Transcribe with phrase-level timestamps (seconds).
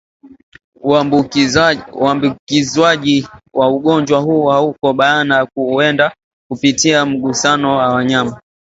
[2.01, 6.13] Uambukizwaji wa ugonjwa huu hauko bayana huenda
[6.51, 8.41] kupitia mgusano wa wanyama